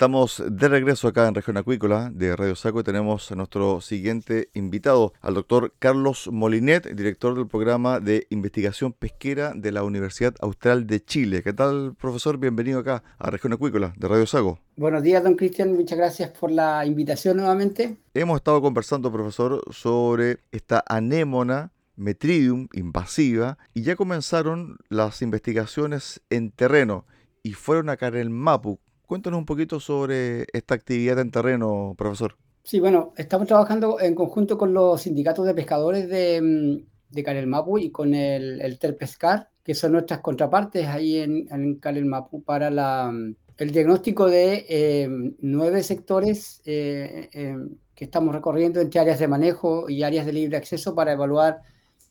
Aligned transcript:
Estamos 0.00 0.42
de 0.50 0.66
regreso 0.66 1.08
acá 1.08 1.28
en 1.28 1.34
Región 1.34 1.58
Acuícola 1.58 2.10
de 2.10 2.34
Radio 2.34 2.56
Saco 2.56 2.80
y 2.80 2.84
tenemos 2.84 3.30
a 3.30 3.34
nuestro 3.34 3.82
siguiente 3.82 4.48
invitado, 4.54 5.12
al 5.20 5.34
doctor 5.34 5.74
Carlos 5.78 6.30
Molinet, 6.32 6.94
director 6.94 7.34
del 7.34 7.46
programa 7.46 8.00
de 8.00 8.26
investigación 8.30 8.94
pesquera 8.94 9.52
de 9.54 9.72
la 9.72 9.82
Universidad 9.82 10.34
Austral 10.40 10.86
de 10.86 11.04
Chile. 11.04 11.42
¿Qué 11.42 11.52
tal, 11.52 11.94
profesor? 12.00 12.38
Bienvenido 12.38 12.78
acá 12.78 13.02
a 13.18 13.28
Región 13.28 13.52
Acuícola 13.52 13.92
de 13.94 14.08
Radio 14.08 14.24
Sago. 14.24 14.58
Buenos 14.74 15.02
días, 15.02 15.22
don 15.22 15.34
Cristian. 15.34 15.74
Muchas 15.74 15.98
gracias 15.98 16.30
por 16.30 16.50
la 16.50 16.86
invitación 16.86 17.36
nuevamente. 17.36 17.98
Hemos 18.14 18.36
estado 18.36 18.62
conversando, 18.62 19.12
profesor, 19.12 19.62
sobre 19.70 20.38
esta 20.50 20.82
anémona 20.88 21.72
Metridium 21.96 22.68
invasiva 22.72 23.58
y 23.74 23.82
ya 23.82 23.96
comenzaron 23.96 24.78
las 24.88 25.20
investigaciones 25.20 26.22
en 26.30 26.52
terreno 26.52 27.04
y 27.42 27.52
fueron 27.52 27.90
acá 27.90 28.06
en 28.06 28.16
el 28.16 28.30
Mapu 28.30 28.80
Cuéntanos 29.10 29.38
un 29.38 29.44
poquito 29.44 29.80
sobre 29.80 30.46
esta 30.52 30.76
actividad 30.76 31.18
en 31.18 31.32
terreno, 31.32 31.96
profesor. 31.98 32.36
Sí, 32.62 32.78
bueno, 32.78 33.12
estamos 33.16 33.48
trabajando 33.48 33.98
en 33.98 34.14
conjunto 34.14 34.56
con 34.56 34.72
los 34.72 35.02
sindicatos 35.02 35.44
de 35.46 35.52
pescadores 35.52 36.08
de, 36.08 36.40
mm, 36.40 37.12
de 37.12 37.22
Canel 37.24 37.48
Mapu 37.48 37.78
y 37.78 37.90
con 37.90 38.14
el, 38.14 38.60
el 38.60 38.78
Terpescar, 38.78 39.48
que 39.64 39.74
son 39.74 39.90
nuestras 39.90 40.20
contrapartes 40.20 40.86
ahí 40.86 41.16
en, 41.16 41.48
en 41.50 41.80
Canel 41.80 42.04
Mapu 42.04 42.44
para 42.44 42.70
la, 42.70 43.10
mm, 43.10 43.34
el 43.58 43.72
diagnóstico 43.72 44.26
de 44.26 44.64
eh, 44.68 45.08
nueve 45.40 45.82
sectores 45.82 46.62
eh, 46.64 47.30
eh, 47.32 47.56
que 47.96 48.04
estamos 48.04 48.32
recorriendo 48.32 48.80
entre 48.80 49.00
áreas 49.00 49.18
de 49.18 49.26
manejo 49.26 49.90
y 49.90 50.04
áreas 50.04 50.24
de 50.24 50.34
libre 50.34 50.56
acceso 50.56 50.94
para 50.94 51.14
evaluar 51.14 51.62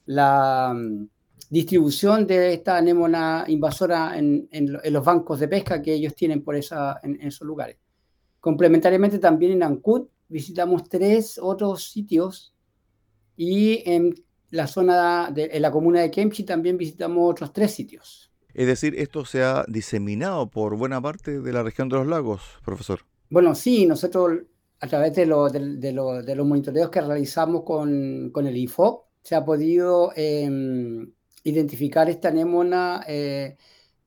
la 0.06 0.74
mm, 0.76 1.08
distribución 1.50 2.28
de 2.28 2.54
esta 2.54 2.78
anémona 2.78 3.44
invasora 3.48 4.18
en, 4.18 4.48
los 4.84 5.04
bancos 5.04 5.40
de 5.40 5.48
pesca 5.48 5.82
que 5.82 5.94
ellos 5.94 6.14
tienen 6.16 6.44
por 6.44 6.56
esa, 6.56 7.00
en, 7.04 7.20
esos 7.22 7.48
lugares. 7.48 7.78
Complementariamente 8.40 9.20
también 9.20 9.54
en 9.54 9.64
Ancud 9.64 10.08
visitamos 10.28 10.88
tres 10.88 11.40
otros 11.42 11.92
sitios 11.92 12.54
y 13.36 13.82
en 13.90 14.14
la 14.52 14.68
zona 14.68 15.32
de 15.32 15.50
en 15.52 15.62
la 15.62 15.72
comuna 15.72 16.02
de 16.02 16.12
Kemchi 16.12 16.44
también 16.44 16.78
visitamos 16.78 17.32
otros 17.32 17.52
tres 17.52 17.72
sitios. 17.72 18.32
Es 18.54 18.68
decir, 18.68 18.96
esto 18.98 19.26
se 19.26 19.44
ha 19.44 19.66
diseminado 19.68 20.50
por 20.50 20.76
buena 20.78 21.02
parte 21.02 21.40
de 21.40 21.54
la 21.54 21.64
región 21.64 21.90
de 21.90 21.98
los 21.98 22.08
lagos, 22.08 22.42
profesor. 22.64 23.02
Bueno, 23.30 23.54
sí, 23.54 23.86
nosotros 23.86 24.40
a 24.82 24.88
través 24.88 25.14
de, 25.14 25.26
de, 25.26 26.36
los 26.36 26.48
monitoreos 26.48 26.90
que 26.90 27.02
realizamos 27.02 27.64
con, 27.64 28.30
con 28.32 28.48
el 28.48 28.56
IFO, 28.56 29.10
se 29.22 29.36
ha 29.36 29.44
podido 29.44 30.12
eh, 30.16 30.50
identificar 31.44 32.10
esta 32.10 32.30
anémona 32.30 33.04
eh, 33.08 33.58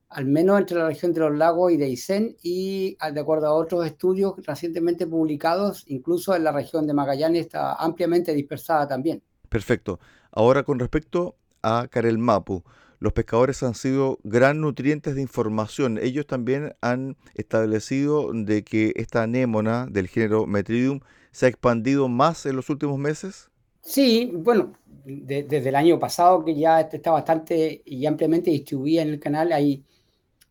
al 0.09 0.25
menos 0.25 0.59
entre 0.59 0.77
la 0.77 0.87
región 0.87 1.13
de 1.13 1.21
los 1.21 1.35
lagos 1.35 1.71
y 1.71 1.77
de 1.77 1.85
Aysén 1.85 2.35
y 2.43 2.97
de 3.13 3.19
acuerdo 3.19 3.47
a 3.47 3.53
otros 3.53 3.85
estudios 3.85 4.33
recientemente 4.45 5.07
publicados, 5.07 5.83
incluso 5.87 6.35
en 6.35 6.43
la 6.43 6.51
región 6.51 6.85
de 6.85 6.93
Magallanes 6.93 7.45
está 7.45 7.73
ampliamente 7.73 8.33
dispersada 8.33 8.87
también. 8.87 9.23
Perfecto. 9.49 9.99
Ahora 10.31 10.63
con 10.63 10.79
respecto 10.79 11.35
a 11.63 11.87
Karel 11.89 12.17
Mapu, 12.17 12.63
los 12.99 13.13
pescadores 13.13 13.61
han 13.63 13.75
sido 13.75 14.19
gran 14.23 14.61
nutrientes 14.61 15.15
de 15.15 15.21
información. 15.21 15.97
Ellos 16.01 16.25
también 16.25 16.75
han 16.81 17.17
establecido 17.33 18.31
de 18.33 18.63
que 18.63 18.93
esta 18.95 19.23
anémona 19.23 19.87
del 19.89 20.07
género 20.07 20.45
Metridium 20.45 21.01
se 21.31 21.47
ha 21.47 21.49
expandido 21.49 22.07
más 22.07 22.45
en 22.45 22.55
los 22.55 22.69
últimos 22.69 22.97
meses. 22.97 23.49
Sí, 23.81 24.31
bueno, 24.33 24.71
desde 25.05 25.69
el 25.69 25.75
año 25.75 25.99
pasado 25.99 26.43
que 26.43 26.55
ya 26.55 26.81
está 26.81 27.11
bastante 27.11 27.81
y 27.85 28.05
ampliamente 28.05 28.51
distribuida 28.51 29.01
en 29.01 29.09
el 29.09 29.19
canal, 29.19 29.51
hay 29.51 29.83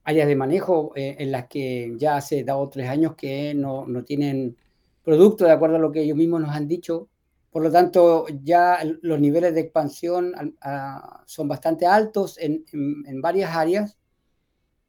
áreas 0.04 0.28
de 0.28 0.36
manejo 0.36 0.92
eh, 0.96 1.16
en 1.18 1.32
las 1.32 1.46
que 1.46 1.94
ya 1.96 2.16
hace 2.16 2.44
dos 2.44 2.56
o 2.58 2.68
tres 2.68 2.88
años 2.88 3.14
que 3.14 3.54
no, 3.54 3.86
no, 3.86 4.04
tienen 4.04 4.56
producto 5.02 5.44
de 5.44 5.52
acuerdo 5.52 5.76
a 5.76 5.80
lo 5.80 5.92
que 5.92 6.02
ellos 6.02 6.16
mismos 6.16 6.40
nos 6.40 6.50
han 6.50 6.68
dicho. 6.68 7.08
Por 7.50 7.62
lo 7.62 7.70
tanto, 7.70 8.26
ya 8.42 8.78
los 9.02 9.20
niveles 9.20 9.54
de 9.54 9.60
expansión 9.60 10.32
son 11.26 11.48
bastante 11.48 11.86
altos 11.86 12.38
en, 12.38 12.64
en, 12.72 13.20
varias 13.20 13.54
áreas 13.54 13.98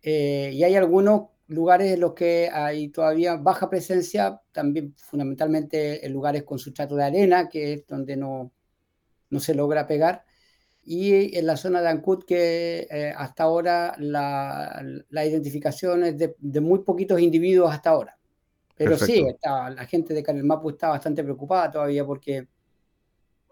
eh, 0.01 0.51
y 0.54 0.63
hay 0.63 0.75
algunos 0.75 1.24
lugares 1.48 1.92
en 1.92 2.00
los 2.00 2.13
que 2.13 2.50
hay 2.50 2.88
todavía 2.88 3.36
baja 3.36 3.69
presencia, 3.69 4.42
también 4.54 4.95
fundamentalmente 4.98 6.06
en 6.06 6.13
lugares 6.13 6.44
con 6.44 6.57
sustrato 6.57 6.95
de 6.95 7.04
arena, 7.04 7.50
que 7.50 7.74
es 7.74 7.88
donde 7.88 8.16
no, 8.16 8.54
no 9.33 9.39
se 9.39 9.56
logra 9.56 9.88
pegar. 9.88 10.24
y 10.85 11.38
en 11.38 11.45
la 11.47 11.57
zona 11.57 11.81
de 11.81 11.89
Ancud 11.89 12.25
que 12.25 12.88
eh, 12.91 13.13
hasta 13.18 13.44
ahora 13.44 13.95
la, 14.00 14.83
la 15.09 15.25
identificación 15.25 16.03
es 16.03 16.18
de, 16.18 16.35
de, 16.39 16.62
muy 16.62 16.80
poquitos 16.80 17.19
individuos 17.21 17.71
hasta 17.71 17.91
ahora. 17.91 18.18
Pero 18.75 18.91
Perfecto. 18.91 19.13
sí, 19.13 19.27
está, 19.27 19.69
la 19.69 19.85
gente 19.85 20.13
de 20.13 20.24
Canelmapu 20.24 20.69
está 20.71 20.89
bastante 20.89 21.24
preocupada 21.24 21.71
todavía 21.71 22.06
porque 22.06 22.47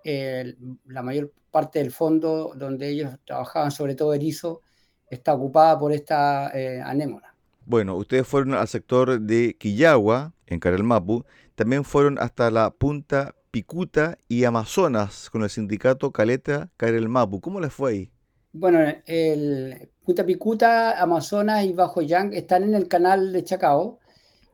eh, 0.04 0.56
la 0.88 1.04
mayor 1.04 1.32
parte 1.52 1.80
del 1.80 1.92
fondo 1.92 2.54
donde 2.56 2.90
ellos 2.90 3.12
trabajaban, 3.26 3.72
sobre 3.72 3.96
todo 3.96 4.14
erizo, 4.14 4.62
está 5.08 5.34
ocupada 5.34 5.78
por 5.80 5.94
esta 5.94 6.52
eh, 6.54 6.82
anémona. 6.82 7.34
Bueno, 7.66 7.96
ustedes 7.96 8.28
fueron 8.28 8.56
al 8.56 8.68
sector 8.68 9.22
de 9.22 9.56
Quillagua, 9.58 10.34
en 10.48 10.60
Carelmapu, 10.60 11.24
también 11.56 11.84
fueron 11.84 12.18
hasta 12.20 12.50
la 12.50 12.72
punta 12.72 13.36
Picuta 13.52 14.18
y 14.30 14.46
Amazonas 14.46 15.30
con 15.30 15.44
el 15.44 15.50
sindicato 15.50 16.12
Caleta 16.12 16.70
Carelmapu. 16.78 17.42
¿Cómo 17.42 17.60
les 17.60 17.74
fue 17.74 17.92
ahí? 17.92 18.12
Bueno, 18.54 18.80
el 19.06 19.90
Punta 20.06 20.26
Picuta, 20.26 21.02
Amazonas 21.02 21.66
y 21.66 21.74
Bajo 21.74 22.02
Yang 22.02 22.34
están 22.34 22.64
en 22.64 22.76
el 22.76 22.88
canal 22.88 23.34
de 23.34 23.44
Chacao, 23.44 24.00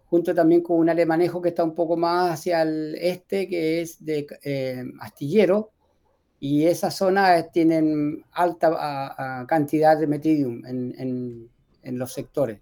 junto 0.07 0.33
también 0.33 0.61
con 0.61 0.79
un 0.79 0.89
alemanejo 0.89 1.41
que 1.41 1.49
está 1.49 1.63
un 1.63 1.75
poco 1.75 1.95
más 1.95 2.31
hacia 2.31 2.63
el 2.63 2.95
este, 2.95 3.47
que 3.47 3.81
es 3.81 4.03
de 4.03 4.27
eh, 4.43 4.83
astillero, 4.99 5.71
y 6.39 6.65
esas 6.65 6.95
zonas 6.95 7.51
tienen 7.51 8.23
alta 8.31 9.45
cantidad 9.47 9.97
de 9.97 10.07
metidium 10.07 10.63
en 10.65 11.97
los 11.97 12.13
sectores 12.13 12.59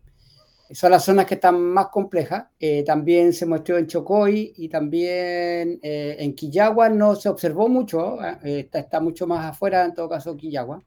son 0.75 0.91
las 0.91 1.05
zonas 1.05 1.25
que 1.25 1.35
están 1.35 1.59
más 1.61 1.87
complejas. 1.87 2.47
Eh, 2.59 2.83
también 2.83 3.31
se 3.31 3.45
mostró 3.45 3.77
en 3.77 3.87
Chocoy 3.87 4.53
y 4.57 4.67
también 4.67 5.79
eh, 5.81 6.17
en 6.19 6.35
Quillagua 6.35 6.89
no 6.89 7.15
se 7.15 7.29
observó 7.29 7.69
mucho, 7.69 8.17
eh, 8.43 8.69
está, 8.71 8.99
mucho 8.99 9.25
más 9.25 9.45
afuera 9.45 9.85
en 9.85 9.93
todo 9.93 10.09
caso 10.09 10.35
Quillagua. 10.35 10.83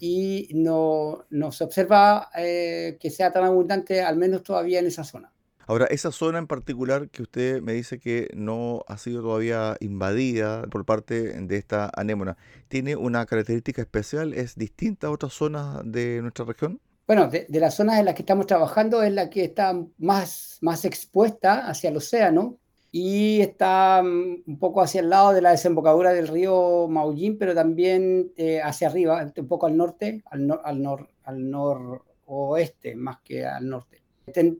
Y 0.00 0.48
no, 0.54 1.26
no 1.28 1.52
se 1.52 1.64
observa 1.64 2.30
que 2.34 3.10
sea 3.10 3.32
tan 3.32 3.44
abundante, 3.44 4.00
al 4.00 4.16
menos 4.16 4.44
todavía 4.44 4.78
en 4.78 4.86
esa 4.86 5.02
zona. 5.02 5.32
Ahora, 5.66 5.86
esa 5.86 6.12
zona 6.12 6.38
en 6.38 6.46
particular 6.46 7.10
que 7.10 7.22
usted 7.22 7.60
me 7.60 7.74
dice 7.74 7.98
que 7.98 8.30
no 8.32 8.84
ha 8.86 8.96
sido 8.96 9.22
todavía 9.22 9.76
invadida 9.80 10.62
por 10.70 10.86
parte 10.86 11.38
de 11.38 11.56
esta 11.56 11.90
anémona, 11.94 12.38
¿tiene 12.68 12.96
una 12.96 13.26
característica 13.26 13.82
especial? 13.82 14.32
¿Es 14.32 14.54
distinta 14.54 15.08
a 15.08 15.10
otras 15.10 15.32
zonas 15.34 15.80
de 15.84 16.22
nuestra 16.22 16.44
región? 16.46 16.80
Bueno, 17.08 17.28
de, 17.28 17.46
las 17.58 17.74
zonas 17.74 17.98
en 17.98 18.04
las 18.04 18.14
que 18.14 18.20
estamos 18.20 18.46
trabajando 18.46 19.02
es 19.02 19.10
la 19.10 19.30
que 19.30 19.42
está 19.42 19.74
más, 19.96 20.58
más 20.60 20.84
expuesta 20.84 21.66
hacia 21.66 21.88
el 21.88 21.96
océano 21.96 22.58
y 22.92 23.40
está 23.40 24.02
mm, 24.02 24.42
un 24.46 24.58
poco 24.58 24.82
hacia 24.82 25.00
el 25.00 25.08
lado 25.08 25.32
de 25.32 25.40
la 25.40 25.52
desembocadura 25.52 26.12
del 26.12 26.28
río 26.28 26.86
Maullín, 26.86 27.38
pero 27.38 27.54
también 27.54 28.30
eh, 28.36 28.60
hacia 28.60 28.88
arriba, 28.88 29.26
un 29.34 29.48
poco 29.48 29.64
al 29.64 29.78
norte, 29.78 30.22
al, 30.26 30.60
al, 30.62 30.82
nor, 30.82 31.08
al 31.24 31.50
noroeste 31.50 32.94
más 32.94 33.20
que 33.24 33.46
al 33.46 33.66
norte. 33.66 34.02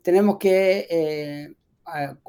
tenemos 0.03 0.39
que, 0.39 0.87
eh, 0.89 1.55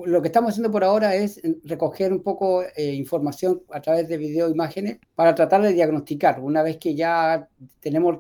lo 0.06 0.21
que 0.21 0.27
estamos 0.27 0.50
haciendo 0.50 0.69
por 0.69 0.83
ahora 0.83 1.16
es 1.16 1.42
recoger 1.63 2.12
un 2.12 2.24
poco 2.24 2.63
eh, 2.75 2.94
información 2.94 3.63
a 3.71 3.80
través 3.80 4.10
de 4.10 4.18
video 4.18 4.50
imágenes 4.50 5.00
para 5.16 5.33
tratar 5.33 5.62
de 5.62 5.71
diagnosticar. 5.71 6.42
Una 6.42 6.62
vez 6.62 6.75
que 6.75 6.94
ya 6.94 7.48
tenemos 7.80 8.19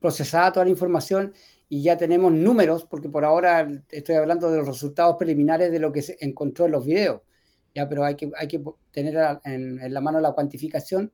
procesada 0.00 0.52
toda 0.52 0.64
la 0.64 0.70
información 0.70 1.32
y 1.68 1.82
ya 1.82 1.96
tenemos 1.96 2.32
números, 2.32 2.84
porque 2.84 3.08
por 3.08 3.24
ahora 3.24 3.68
estoy 3.90 4.16
hablando 4.16 4.50
de 4.50 4.58
los 4.58 4.66
resultados 4.66 5.16
preliminares 5.16 5.70
de 5.70 5.78
lo 5.78 5.92
que 5.92 6.02
se 6.02 6.16
encontró 6.20 6.66
en 6.66 6.72
los 6.72 6.84
videos, 6.84 7.20
ya, 7.74 7.88
pero 7.88 8.04
hay 8.04 8.16
que, 8.16 8.30
hay 8.36 8.48
que 8.48 8.60
tener 8.90 9.16
en, 9.44 9.92
la 9.92 10.00
mano 10.00 10.20
la 10.20 10.32
cuantificación 10.32 11.12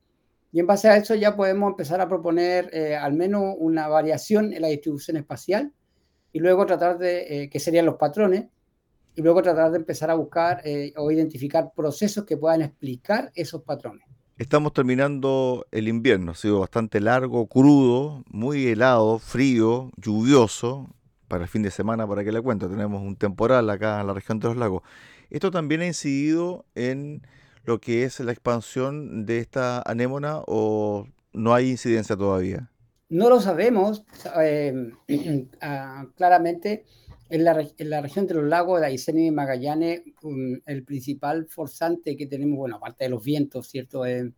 y 0.53 0.61
en 0.61 0.67
base 0.67 0.89
a 0.89 0.97
eso 0.97 1.15
ya 1.15 1.37
podemos 1.37 1.71
empezar 1.71 2.01
a 2.01 2.09
proponer 2.09 2.71
eh, 2.73 2.97
al 2.97 3.13
menos 3.13 3.55
una 3.59 3.89
variación 3.89 4.55
en 4.55 4.63
la 4.63 4.69
distribución 4.69 5.19
espacial 5.19 5.73
y 6.33 6.39
luego 6.39 6.65
tratar 6.65 6.97
de, 6.97 7.43
eh, 7.43 7.51
que 7.51 7.61
serían 7.61 7.85
los 7.85 7.97
patrones, 7.97 8.47
y 9.17 9.23
luego 9.23 9.43
tratar 9.43 9.71
de 9.71 9.79
empezar 9.79 10.11
a 10.11 10.15
buscar 10.15 10.61
eh, 10.63 10.93
o 10.97 11.11
identificar 11.11 11.73
procesos 11.75 12.25
que 12.25 12.37
puedan 12.37 12.61
explicar 12.61 13.33
esos 13.35 13.63
patrones. 13.63 14.07
Estamos 14.39 14.75
terminando 14.75 15.67
el 15.71 15.89
invierno, 15.89 16.33
ha 16.33 16.35
sido 16.35 16.61
bastante 16.61 17.01
largo, 17.01 17.47
crudo, 17.47 18.23
muy 18.29 18.67
helado, 18.67 19.19
frío, 19.19 19.91
lluvioso. 19.97 20.91
Para 21.27 21.45
el 21.45 21.49
fin 21.49 21.63
de 21.63 21.71
semana, 21.71 22.07
para 22.07 22.23
que 22.23 22.31
le 22.33 22.43
cuento, 22.43 22.69
tenemos 22.69 23.01
un 23.01 23.17
temporal 23.17 23.69
acá 23.71 24.01
en 24.01 24.07
la 24.07 24.13
región 24.13 24.39
de 24.39 24.49
los 24.49 24.57
lagos. 24.59 24.83
Esto 25.31 25.51
también 25.51 25.81
ha 25.81 25.87
incidido 25.87 26.67
en 26.75 27.27
lo 27.65 27.81
que 27.81 28.05
es 28.05 28.21
la 28.21 28.31
expansión 28.31 29.25
de 29.25 29.39
esta 29.39 29.83
anémona 29.87 30.43
o 30.47 31.09
no 31.33 31.55
hay 31.55 31.71
incidencia 31.71 32.15
todavía? 32.15 32.71
No 33.09 33.31
lo 33.31 33.41
sabemos 33.41 34.05
eh, 34.39 34.91
ah, 35.63 36.07
claramente. 36.17 36.85
En 37.29 37.45
la, 37.45 37.67
en 37.77 37.91
la, 37.91 38.01
región 38.01 38.27
de 38.27 38.35
los 38.35 38.45
lagos 38.45 38.81
de 38.81 38.87
Aysén 38.87 39.19
y 39.19 39.31
Magallanes, 39.33 40.03
el 40.65 40.85
principal 40.85 41.47
forzante 41.47 42.17
que 42.17 42.27
tenemos, 42.27 42.57
bueno, 42.59 42.77
aparte 42.77 43.05
de 43.05 43.11
los 43.11 43.25
vientos, 43.25 43.67
¿cierto? 43.69 44.07
Eh, 44.07 44.33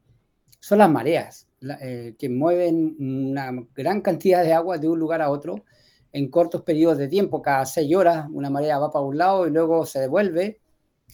son 0.58 0.78
las 0.78 0.90
mareas, 0.90 1.48
eh, 1.80 2.14
que 2.18 2.28
mueven 2.28 2.96
una 2.98 3.52
gran 3.74 4.00
cantidad 4.00 4.42
de 4.42 4.52
agua 4.52 4.78
de 4.78 4.88
un 4.88 4.98
lugar 4.98 5.20
a 5.20 5.30
otro 5.30 5.64
en 6.12 6.30
cortos 6.30 6.62
periodos 6.62 6.98
de 6.98 7.08
tiempo. 7.08 7.42
Cada 7.42 7.66
seis 7.66 7.94
horas 7.94 8.26
una 8.32 8.48
marea 8.48 8.78
va 8.78 8.90
para 8.90 9.04
un 9.04 9.18
lado 9.18 9.46
y 9.46 9.50
luego 9.50 9.84
se 9.84 10.00
devuelve. 10.00 10.60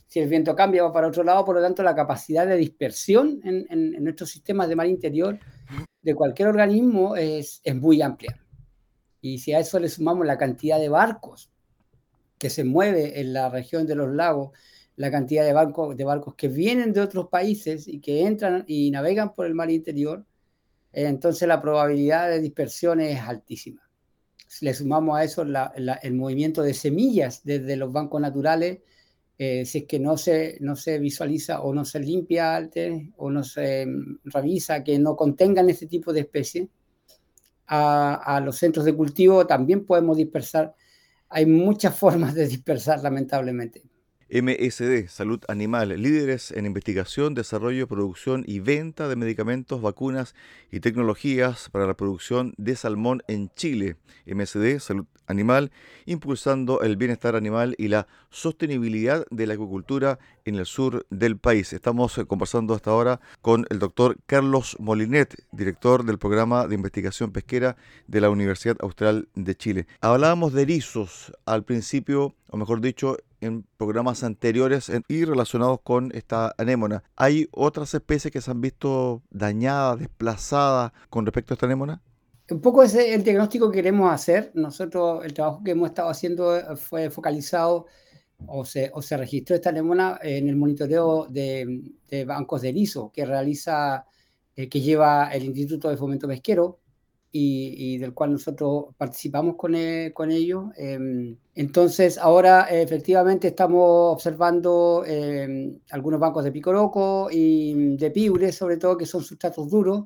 Si 0.06 0.20
el 0.20 0.28
viento 0.28 0.54
cambia, 0.54 0.84
va 0.84 0.92
para 0.92 1.08
otro 1.08 1.24
lado. 1.24 1.44
Por 1.44 1.56
lo 1.56 1.62
tanto, 1.62 1.82
la 1.82 1.94
capacidad 1.94 2.46
de 2.46 2.56
dispersión 2.56 3.40
en, 3.42 3.66
en, 3.68 3.94
en 3.94 4.04
nuestros 4.04 4.30
sistemas 4.30 4.68
de 4.68 4.76
mar 4.76 4.86
interior 4.86 5.38
de 6.02 6.14
cualquier 6.14 6.48
organismo 6.48 7.16
es, 7.16 7.60
es 7.64 7.74
muy 7.74 8.00
amplia. 8.02 8.40
Y 9.20 9.38
si 9.38 9.54
a 9.54 9.58
eso 9.58 9.80
le 9.80 9.88
sumamos 9.88 10.26
la 10.26 10.36
cantidad 10.36 10.78
de 10.78 10.90
barcos 10.90 11.50
que 12.38 12.50
se 12.50 12.64
mueve 12.64 13.20
en 13.20 13.32
la 13.32 13.48
región 13.48 13.86
de 13.86 13.94
los 13.94 14.12
lagos, 14.12 14.50
la 14.96 15.10
cantidad 15.10 15.44
de 15.44 15.52
barcos, 15.52 15.96
de 15.96 16.04
barcos 16.04 16.34
que 16.34 16.48
vienen 16.48 16.92
de 16.92 17.00
otros 17.00 17.28
países 17.28 17.88
y 17.88 18.00
que 18.00 18.26
entran 18.26 18.64
y 18.66 18.90
navegan 18.90 19.32
por 19.34 19.46
el 19.46 19.54
mar 19.54 19.70
interior, 19.70 20.24
eh, 20.92 21.06
entonces 21.06 21.48
la 21.48 21.60
probabilidad 21.60 22.30
de 22.30 22.40
dispersión 22.40 23.00
es 23.00 23.20
altísima. 23.20 23.82
Si 24.46 24.64
le 24.64 24.74
sumamos 24.74 25.18
a 25.18 25.24
eso 25.24 25.42
el 25.42 26.14
movimiento 26.14 26.62
de 26.62 26.74
semillas 26.74 27.42
desde 27.44 27.76
los 27.76 27.92
bancos 27.92 28.20
naturales, 28.20 28.80
eh, 29.36 29.64
si 29.66 29.78
es 29.78 29.84
que 29.84 29.98
no 29.98 30.16
se, 30.16 30.58
no 30.60 30.76
se 30.76 31.00
visualiza 31.00 31.60
o 31.60 31.74
no 31.74 31.84
se 31.84 31.98
limpia 31.98 32.54
antes 32.54 33.08
o 33.16 33.30
no 33.30 33.42
se 33.42 33.84
mm, 33.84 34.20
revisa 34.26 34.84
que 34.84 34.96
no 35.00 35.16
contengan 35.16 35.68
ese 35.68 35.86
tipo 35.86 36.12
de 36.12 36.20
especies, 36.20 36.68
a, 37.66 38.14
a 38.14 38.40
los 38.40 38.58
centros 38.58 38.84
de 38.84 38.94
cultivo 38.94 39.46
también 39.46 39.86
podemos 39.86 40.16
dispersar 40.18 40.74
hay 41.34 41.46
muchas 41.46 41.96
formas 41.98 42.34
de 42.34 42.46
dispersar, 42.48 43.02
lamentablemente. 43.02 43.82
MSD, 44.30 45.08
Salud 45.08 45.40
Animal, 45.48 45.90
líderes 46.00 46.50
en 46.50 46.66
investigación, 46.66 47.34
desarrollo, 47.34 47.86
producción 47.86 48.42
y 48.46 48.60
venta 48.60 49.08
de 49.08 49.16
medicamentos, 49.16 49.82
vacunas 49.82 50.34
y 50.70 50.80
tecnologías 50.80 51.68
para 51.70 51.86
la 51.86 51.94
producción 51.94 52.54
de 52.56 52.76
salmón 52.76 53.22
en 53.28 53.50
Chile. 53.54 53.96
MSD, 54.26 54.78
Salud 54.80 55.06
Animal, 55.26 55.72
impulsando 56.04 56.82
el 56.82 56.96
bienestar 56.96 57.34
animal 57.34 57.74
y 57.78 57.88
la 57.88 58.06
sostenibilidad 58.30 59.24
de 59.30 59.46
la 59.46 59.54
acuicultura 59.54 60.18
en 60.44 60.56
el 60.56 60.66
sur 60.66 61.06
del 61.08 61.38
país. 61.38 61.72
Estamos 61.72 62.20
conversando 62.26 62.74
hasta 62.74 62.90
ahora 62.90 63.20
con 63.40 63.66
el 63.70 63.78
doctor 63.78 64.18
Carlos 64.26 64.76
Molinet, 64.78 65.34
director 65.52 66.04
del 66.04 66.18
programa 66.18 66.66
de 66.66 66.74
investigación 66.74 67.32
pesquera 67.32 67.76
de 68.06 68.20
la 68.20 68.30
Universidad 68.30 68.76
Austral 68.80 69.28
de 69.34 69.54
Chile. 69.54 69.86
Hablábamos 70.00 70.52
de 70.52 70.62
erizos 70.62 71.32
al 71.46 71.64
principio, 71.64 72.34
o 72.48 72.56
mejor 72.56 72.80
dicho, 72.80 73.16
en 73.44 73.64
programas 73.76 74.24
anteriores 74.24 74.90
y 75.08 75.24
relacionados 75.24 75.80
con 75.82 76.10
esta 76.14 76.54
anémona. 76.58 77.04
¿Hay 77.16 77.48
otras 77.52 77.94
especies 77.94 78.32
que 78.32 78.40
se 78.40 78.50
han 78.50 78.60
visto 78.60 79.22
dañadas, 79.30 79.98
desplazadas 79.98 80.92
con 81.10 81.26
respecto 81.26 81.52
a 81.52 81.54
esta 81.54 81.66
anémona? 81.66 82.02
Un 82.50 82.60
poco 82.60 82.82
ese 82.82 83.08
es 83.08 83.16
el 83.16 83.24
diagnóstico 83.24 83.70
que 83.70 83.76
queremos 83.76 84.12
hacer. 84.12 84.50
Nosotros, 84.54 85.24
el 85.24 85.32
trabajo 85.32 85.62
que 85.64 85.70
hemos 85.70 85.88
estado 85.88 86.10
haciendo 86.10 86.56
eh, 86.56 86.76
fue 86.76 87.10
focalizado 87.10 87.86
o 88.46 88.64
se, 88.64 88.90
o 88.92 89.00
se 89.00 89.16
registró 89.16 89.56
esta 89.56 89.70
anémona 89.70 90.18
en 90.22 90.48
el 90.48 90.56
monitoreo 90.56 91.26
de, 91.28 91.82
de 92.08 92.24
bancos 92.24 92.62
de 92.62 92.70
erizo 92.70 93.10
que 93.12 93.24
realiza, 93.24 94.06
eh, 94.56 94.68
que 94.68 94.80
lleva 94.80 95.30
el 95.32 95.44
Instituto 95.44 95.88
de 95.88 95.96
Fomento 95.96 96.28
Pesquero 96.28 96.80
y, 97.36 97.98
del 97.98 98.14
cual 98.14 98.32
nosotros 98.32 98.94
participamos 98.96 99.56
con, 99.56 99.74
eh, 99.74 100.12
con 100.14 100.30
ellos. 100.30 100.66
Em, 100.76 101.36
entonces, 101.56 102.16
ahora 102.16 102.68
efectivamente 102.70 103.48
estamos 103.48 104.12
observando 104.14 105.04
em, 105.04 105.80
algunos 105.90 106.20
bancos 106.20 106.44
de 106.44 106.52
picoroco 106.52 107.28
y 107.32 107.96
de 107.96 108.10
piure, 108.12 108.52
sobre 108.52 108.76
todo, 108.76 108.96
que 108.96 109.06
son 109.06 109.22
sustratos 109.24 109.68
duros, 109.68 110.04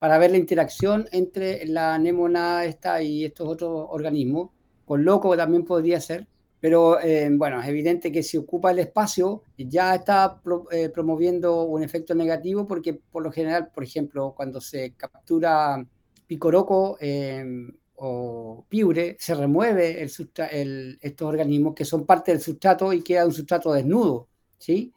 para 0.00 0.18
ver 0.18 0.32
la 0.32 0.38
interacción 0.38 1.06
entre 1.12 1.64
la 1.66 1.94
anémona 1.94 2.64
esta 2.64 3.02
y 3.02 3.24
estos 3.24 3.48
otros 3.48 3.86
organismos. 3.90 4.50
Con 4.84 5.04
loco 5.04 5.36
también 5.36 5.64
podría 5.64 6.00
ser. 6.00 6.26
Pero 6.60 7.00
eh, 7.00 7.28
bueno, 7.30 7.60
es 7.60 7.68
evidente 7.68 8.10
que 8.10 8.24
si 8.24 8.36
ocupa 8.36 8.72
el 8.72 8.80
espacio 8.80 9.42
ya 9.56 9.94
está 9.94 10.40
eh, 10.72 10.88
promoviendo 10.88 11.62
un 11.62 11.84
efecto 11.84 12.16
negativo 12.16 12.66
porque 12.66 12.94
por 12.94 13.22
lo 13.22 13.30
general, 13.30 13.70
por 13.72 13.84
ejemplo, 13.84 14.34
cuando 14.36 14.60
se 14.60 14.94
captura 14.96 15.86
picoroco 16.28 16.96
em, 17.00 17.72
o 17.96 18.64
piure, 18.68 19.16
se 19.18 19.34
remueve 19.34 20.00
el, 20.00 20.98
estos 21.00 21.28
organismos 21.28 21.74
que 21.74 21.84
son 21.84 22.06
parte 22.06 22.30
del 22.30 22.40
sustrato 22.40 22.92
y 22.92 23.02
queda 23.02 23.26
un 23.26 23.32
sustrato 23.32 23.72
desnudo, 23.72 24.28
¿sí? 24.58 24.92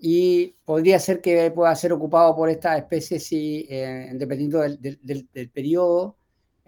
Y 0.00 0.56
podría 0.64 0.98
ser 0.98 1.20
que 1.20 1.52
pueda 1.52 1.76
ser 1.76 1.92
ocupado 1.92 2.34
por 2.34 2.48
esta 2.48 2.76
especie 2.76 3.20
si, 3.20 3.66
eh, 3.70 4.10
dependiendo 4.14 4.60
del, 4.60 4.98
del 5.32 5.50
periodo, 5.50 6.16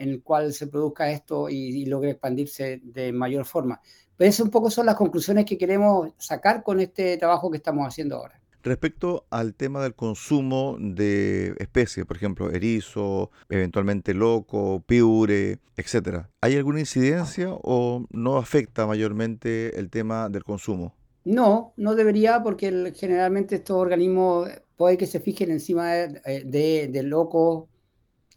en 0.02 0.08
el 0.08 0.22
cual 0.22 0.52
se 0.52 0.66
produzca 0.66 1.10
esto 1.10 1.48
y, 1.48 1.86
logre 1.86 2.10
expandirse 2.10 2.80
de 2.82 3.12
mayor 3.12 3.44
forma. 3.44 3.80
Pero 4.16 4.28
esas 4.28 4.44
un 4.44 4.50
poco 4.50 4.68
son 4.68 4.86
las 4.86 4.96
conclusiones 4.96 5.44
que 5.44 5.56
queremos 5.56 6.12
sacar 6.18 6.62
con 6.62 6.80
este 6.80 7.16
trabajo 7.16 7.50
que 7.50 7.58
estamos 7.58 7.86
haciendo 7.86 8.16
ahora. 8.16 8.41
Respecto 8.62 9.26
al 9.30 9.54
tema 9.54 9.82
del 9.82 9.94
consumo 9.94 10.76
de 10.78 11.54
especies, 11.58 12.06
por 12.06 12.16
ejemplo, 12.16 12.50
erizo, 12.50 13.30
eventualmente 13.48 14.14
loco, 14.14 14.82
piure, 14.86 15.58
etcétera, 15.76 16.30
¿hay 16.40 16.56
alguna 16.56 16.80
incidencia 16.80 17.48
o 17.52 18.06
no 18.10 18.36
afecta 18.36 18.86
mayormente 18.86 19.78
el 19.78 19.90
tema 19.90 20.28
del 20.28 20.44
consumo? 20.44 20.94
No, 21.24 21.72
no 21.76 21.94
debería 21.94 22.42
porque 22.42 22.92
generalmente 22.96 23.56
estos 23.56 23.76
organismos 23.76 24.48
puede 24.76 24.96
que 24.96 25.06
se 25.06 25.20
fijen 25.20 25.50
encima 25.50 25.92
de, 25.92 26.42
de, 26.44 26.88
de 26.88 27.02
loco 27.02 27.68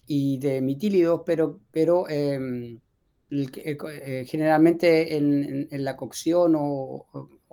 y 0.08 0.38
de 0.38 0.62
mitílidos, 0.62 1.22
pero, 1.26 1.60
pero 1.72 2.08
em, 2.10 2.80
eh, 3.32 4.26
generalmente 4.28 5.18
en, 5.18 5.84
la 5.84 5.98
cocción 5.98 6.54
o, 6.56 7.08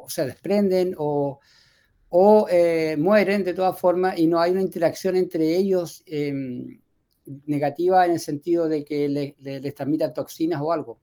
se 0.08 0.26
desprenden 0.26 0.94
o, 0.98 1.40
o 2.14 2.46
eh, 2.50 2.96
mueren 2.98 3.44
de 3.44 3.54
todas 3.54 3.78
formas 3.78 4.18
y 4.18 4.26
no 4.26 4.40
hay 4.40 4.52
una 4.52 4.62
interacción 4.62 5.16
entre 5.16 5.56
ellos 5.56 6.02
em, 6.06 6.80
negativa 7.46 8.04
en 8.06 8.12
el 8.12 8.20
sentido 8.20 8.68
de 8.68 8.84
que 8.84 9.08
les 9.08 9.34
le, 9.40 9.72
transmitan 9.72 10.14
toxinas 10.14 10.60
o 10.60 10.72
algo. 10.72 11.00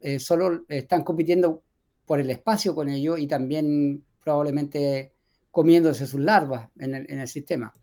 Eh, 0.00 0.18
solo 0.18 0.64
están 0.68 1.02
compitiendo 1.02 1.62
por 2.06 2.20
el 2.20 2.30
espacio 2.30 2.74
con 2.74 2.88
ellos 2.88 3.18
y 3.18 3.26
también 3.26 4.04
probablemente 4.22 5.12
comiéndose 5.50 6.06
sus 6.06 6.20
larvas 6.20 6.68
en 6.78 6.94
el, 6.94 7.10
en 7.10 7.20
el 7.20 7.28
sistema 7.28 7.74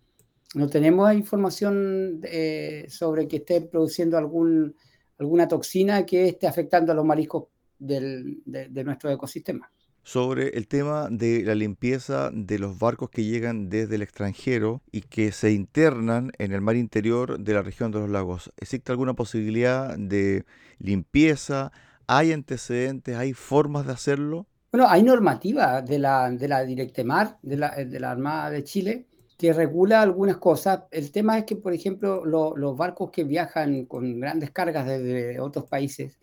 no 0.56 0.70
tenemos 0.70 1.14
información 1.14 2.22
eh, 2.24 2.86
sobre 2.88 3.28
que 3.28 3.38
esté 3.38 3.62
produciendo 3.62 4.18
algún, 4.18 4.74
alguna 5.20 5.48
toxina 5.48 6.06
que 6.06 6.30
esté 6.30 6.48
afectando 6.48 6.94
a 6.94 6.96
los 6.96 7.06
mariscos 7.06 7.48
de, 7.78 8.40
nuestro 8.86 9.12
ecosistema. 9.12 9.70
Sobre 10.06 10.50
el 10.50 10.68
tema 10.68 11.08
de 11.10 11.42
la 11.42 11.56
limpieza 11.56 12.30
de 12.32 12.60
los 12.60 12.78
barcos 12.78 13.10
que 13.10 13.24
llegan 13.24 13.70
desde 13.70 13.96
el 13.96 14.04
extranjero 14.04 14.84
y 14.92 15.02
que 15.02 15.32
se 15.32 15.52
internan 15.52 16.32
en 16.38 16.52
el 16.52 16.62
mar 16.62 16.76
interior 16.76 17.40
de 17.40 17.54
la 17.56 17.64
región 17.64 17.92
de 17.92 18.02
los 18.02 18.12
lagos, 18.12 18.54
¿existe 18.58 18.92
alguna 18.92 19.16
posibilidad 19.16 19.98
de 19.98 20.46
limpieza? 20.78 21.72
¿Hay 22.06 22.34
antecedentes? 22.34 23.18
¿Hay 23.18 23.34
formas 23.34 23.88
de 23.88 23.94
hacerlo? 23.94 24.46
Bueno, 24.72 24.88
hay 24.88 25.02
normativa 25.02 25.82
de 25.82 25.98
la, 25.98 26.30
de 26.30 26.50
la 26.50 26.64
Directemar, 26.64 27.40
de 27.42 27.58
la, 27.58 27.72
de 27.72 28.00
la 28.00 28.12
Armada 28.12 28.52
de 28.52 28.64
Chile, 28.64 29.08
que 29.40 29.54
regula 29.54 30.04
algunas 30.04 30.38
cosas. 30.38 30.84
El 30.92 31.12
tema 31.12 31.40
es 31.40 31.46
que, 31.46 31.56
por 31.56 31.74
ejemplo, 31.74 32.24
los 32.24 32.78
barcos 32.78 33.10
que 33.10 33.24
viajan 33.24 33.86
con 33.86 34.20
grandes 34.20 34.52
cargas 34.52 34.86
desde 34.86 35.40
otros 35.40 35.66
países 35.66 36.20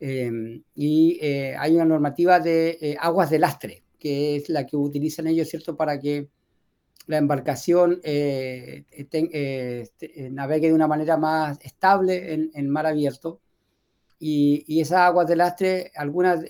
em, 0.00 0.62
y 0.74 1.18
eh, 1.20 1.54
hay 1.58 1.74
una 1.74 1.84
normativa 1.84 2.40
de 2.40 2.78
eh, 2.80 2.96
aguas 3.00 3.30
de 3.30 3.38
lastre, 3.38 3.82
que 3.98 4.36
es 4.36 4.48
la 4.48 4.66
que 4.66 4.76
utilizan 4.76 5.26
ellos, 5.26 5.48
¿cierto?, 5.48 5.76
para 5.76 5.98
que 5.98 6.28
la 7.06 7.18
embarcación 7.18 8.00
eh, 8.02 8.84
este, 8.90 10.30
navegue 10.30 10.68
de 10.68 10.74
una 10.74 10.88
manera 10.88 11.16
más 11.16 11.58
estable 11.60 12.32
en, 12.32 12.50
en 12.54 12.70
mar 12.70 12.86
abierto. 12.86 13.40
Y, 14.18 14.64
y, 14.66 14.80
esas 14.80 15.00
aguas 15.00 15.26
de 15.26 15.36
lastre, 15.36 15.92
algunas, 15.94 16.44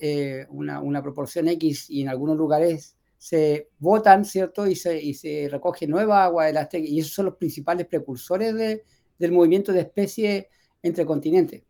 una, 0.50 0.80
una 0.80 1.02
proporción 1.02 1.48
X 1.48 1.90
y 1.90 2.02
en 2.02 2.08
algunos 2.08 2.36
lugares 2.36 2.96
se 3.24 3.70
botan, 3.78 4.24
¿cierto? 4.26 4.66
Y 4.66 4.76
se, 4.76 5.02
y 5.02 5.14
se 5.14 5.48
recoge 5.50 5.86
nueva 5.86 6.24
agua 6.24 6.44
de 6.44 6.78
y 6.78 7.00
esos 7.00 7.14
son 7.14 7.24
los 7.24 7.36
principales 7.36 7.86
precursores 7.86 8.54
de, 8.54 8.84
del 9.18 9.32
movimiento 9.32 9.72
de 9.72 9.80
especies 9.80 10.46
entre 10.82 11.06
continentes. 11.06 11.62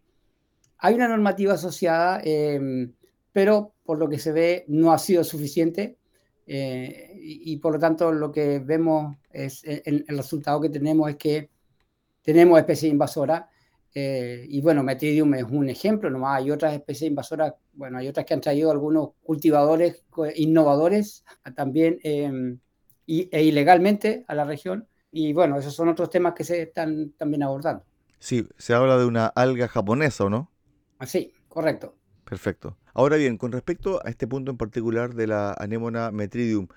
Hay 0.84 0.94
una 0.94 1.08
normativa 1.08 1.54
asociada, 1.54 2.20
em, 2.22 2.92
pero 3.32 3.72
por 3.84 3.98
lo 3.98 4.06
que 4.06 4.18
se 4.18 4.32
ve 4.32 4.64
no 4.68 4.92
ha 4.92 4.98
sido 4.98 5.24
suficiente 5.24 5.96
eh, 6.46 7.10
y, 7.16 7.56
por 7.56 7.72
lo 7.72 7.78
tanto 7.78 8.12
lo 8.12 8.30
que 8.30 8.58
vemos 8.58 9.16
es 9.30 9.64
el, 9.64 10.04
el, 10.06 10.16
resultado 10.18 10.60
que 10.60 10.68
tenemos 10.68 11.08
es 11.08 11.16
que 11.16 11.48
tenemos 12.22 12.58
especies 12.58 12.92
invasoras 12.92 13.44
eh, 13.94 14.44
y 14.46 14.60
bueno, 14.60 14.82
Metridium 14.82 15.32
es 15.32 15.44
un 15.44 15.70
ejemplo, 15.70 16.10
nomás 16.10 16.42
hay 16.42 16.50
otras 16.50 16.74
especies 16.74 17.08
invasoras, 17.08 17.54
bueno, 17.72 17.96
hay 17.96 18.08
otras 18.08 18.26
que 18.26 18.34
han 18.34 18.42
traído 18.42 18.70
algunos 18.70 19.12
cultivadores 19.22 20.04
innovadores 20.34 21.24
también 21.54 21.98
em, 22.02 22.58
e 23.06 23.42
ilegalmente 23.42 24.26
a 24.28 24.34
la 24.34 24.44
región. 24.44 24.86
Y 25.10 25.32
bueno, 25.32 25.58
esos 25.58 25.74
son 25.74 25.88
otros 25.88 26.10
temas 26.10 26.34
que 26.34 26.44
se 26.44 26.60
están 26.60 27.12
también 27.16 27.42
abordando. 27.42 27.84
Sí, 28.18 28.46
se 28.58 28.74
habla 28.74 28.98
de 28.98 29.06
una 29.06 29.28
alga 29.28 29.66
japonesa, 29.66 30.24
¿o 30.24 30.30
no? 30.30 30.50
Sí, 31.06 31.32
correcto. 31.48 31.94
Perfecto. 32.24 32.76
Ahora 32.94 33.16
bien, 33.16 33.36
con 33.36 33.52
respecto 33.52 34.00
a 34.04 34.08
este 34.08 34.26
punto 34.26 34.50
en 34.50 34.56
particular 34.56 35.14
de 35.14 35.26
la 35.26 35.52
anémona 35.58 36.10
Metridium, 36.10 36.68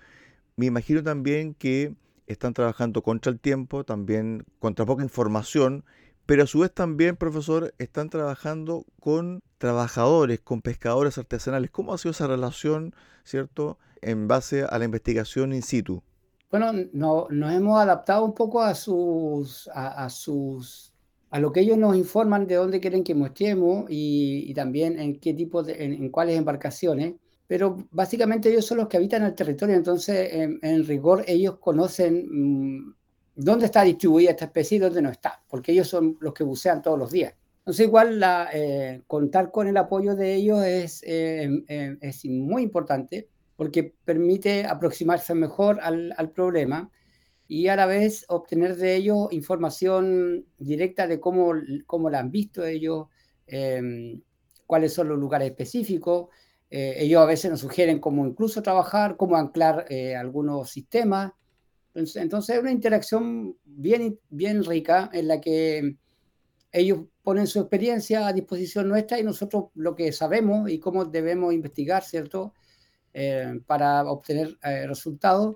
me 0.56 0.66
imagino 0.66 1.04
también 1.04 1.54
que 1.54 1.96
están 2.26 2.54
trabajando 2.54 3.02
contra 3.02 3.32
el 3.32 3.40
tiempo, 3.40 3.84
también 3.86 4.46
contra 4.60 4.86
poca 4.86 5.04
información 5.04 5.86
pero 6.28 6.44
a 6.44 6.48
su 6.48 6.60
vez 6.60 6.74
también, 6.74 7.16
profesor, 7.16 7.74
están 7.78 8.10
trabajando 8.10 8.86
con 9.00 9.42
trabajadores, 9.60 10.42
con 10.42 10.62
pescadores 10.62 11.18
artesanales. 11.18 11.72
¿Cómo 11.72 11.94
ha 11.94 11.98
sido 11.98 12.12
esa 12.12 12.28
relación, 12.28 12.94
cierto, 13.24 13.80
en 14.02 14.28
base 14.28 14.66
a 14.66 14.78
la 14.78 14.84
investigación 14.84 15.54
in 15.54 15.62
situ? 15.62 16.04
Bueno, 16.52 16.74
no, 16.92 17.28
nos 17.30 17.54
hemos 17.54 17.80
adaptado 17.80 18.26
un 18.26 18.34
poco 18.34 18.62
a 18.62 18.76
sus, 18.76 19.70
a, 19.74 20.10
sus, 20.10 20.92
a 21.30 21.40
lo 21.40 21.52
que 21.52 21.62
ellos 21.62 21.78
nos 21.78 21.96
informan 21.96 22.48
de 22.48 22.56
dónde 22.56 22.80
quieren 22.80 23.04
que 23.04 23.16
mostremos 23.16 23.86
y, 23.90 24.54
también 24.54 25.00
en 25.00 25.20
qué 25.20 25.34
tipo 25.34 25.64
de, 25.64 25.84
en, 25.84 26.10
cuáles 26.10 26.38
embarcaciones. 26.38 27.16
Pero 27.48 27.88
básicamente 27.92 28.50
ellos 28.50 28.66
son 28.66 28.78
los 28.80 28.88
que 28.88 28.98
habitan 28.98 29.24
el 29.24 29.36
territorio, 29.36 29.76
entonces 29.76 30.30
en, 30.34 30.86
rigor 30.86 31.24
ellos 31.28 31.58
conocen 31.60 32.28
mm, 32.30 32.96
dónde 33.36 33.66
está 33.66 33.84
distribuida 33.84 34.32
esta 34.32 34.46
especie 34.46 34.78
y 34.78 34.80
dónde 34.80 35.02
no 35.02 35.10
está, 35.10 35.42
porque 35.48 35.72
ellos 35.72 35.88
son 35.88 36.18
los 36.20 36.34
que 36.34 36.44
bucean 36.44 36.82
todos 36.82 37.00
los 37.00 37.12
días. 37.12 37.34
Entonces, 37.60 37.86
igual 37.86 38.20
la, 38.20 38.50
eh, 38.54 39.02
contar 39.08 39.52
con 39.52 39.68
el 39.68 39.76
apoyo 39.76 40.16
de 40.16 40.36
ellos 40.36 40.64
es, 40.64 41.04
eh, 41.04 41.50
eh, 41.68 41.98
es 42.00 42.24
muy 42.24 42.64
importante 42.64 43.28
porque 43.58 43.94
permite 44.06 44.64
aproximarse 44.66 45.36
mejor 45.36 45.80
al, 45.82 46.14
al, 46.16 46.32
problema 46.32 46.90
y 47.48 47.68
a 47.68 47.76
la 47.76 47.86
vez 47.86 48.26
obtener 48.30 48.76
de 48.76 48.96
ellos 48.96 49.28
información 49.32 50.46
directa 50.58 51.08
de 51.08 51.20
cómo, 51.20 51.54
cómo 51.86 52.10
la 52.10 52.20
han 52.20 52.32
visto 52.32 52.66
ellos, 52.66 53.08
cuáles 54.66 54.94
son 54.94 55.10
los 55.10 55.18
lugares 55.18 55.50
específicos. 55.50 56.28
ellos 56.70 57.22
a 57.22 57.26
veces 57.26 57.52
nos 57.52 57.62
sugieren 57.62 58.00
cómo 58.00 58.28
incluso 58.28 58.62
trabajar, 58.62 59.16
cómo 59.18 59.38
anclar 59.38 59.86
algunos 60.16 60.70
sistemas 60.70 61.32
entonces 61.98 62.56
es 62.56 62.62
una 62.62 62.72
interacción 62.72 63.58
bien, 63.66 64.20
bien 64.30 64.64
rica 64.64 65.10
en 65.14 65.28
la 65.28 65.42
que 65.42 65.96
ellos 66.72 67.00
ponen 67.24 67.48
su 67.48 67.60
experiencia 67.60 68.28
a 68.28 68.34
disposición 68.34 68.88
nuestra 68.88 69.20
y 69.20 69.24
nosotros 69.24 69.66
lo 69.74 69.96
que 69.96 70.12
sabemos 70.12 70.70
y 70.70 70.80
cómo 70.80 71.06
debemos 71.06 71.54
investigar, 71.54 72.04
¿cierto? 72.04 72.54
Eh, 73.14 73.60
para 73.66 74.04
obtener 74.04 74.58
eh, 74.64 74.86
resultados. 74.86 75.56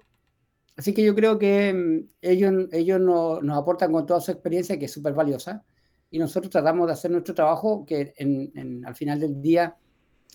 Así 0.82 0.96
que 0.96 1.04
yo 1.04 1.14
creo 1.14 1.38
que 1.38 1.72
mm, 1.72 2.10
ellos, 2.22 2.54
ellos 2.72 3.00
nos, 3.00 3.44
nos, 3.44 3.56
aportan 3.56 3.92
con 3.92 4.04
toda 4.08 4.20
su 4.20 4.32
experiencia, 4.32 4.80
que 4.80 4.86
es 4.86 4.92
súper 4.92 5.14
valiosa, 5.14 5.64
y 6.10 6.18
nosotros 6.18 6.50
tratamos 6.50 6.88
de 6.88 6.94
hacer 6.94 7.12
nuestro 7.12 7.36
trabajo, 7.36 7.86
que 7.86 8.16
en, 8.18 8.84
al 8.84 8.96
final 8.96 9.20
del 9.20 9.40
día 9.44 9.76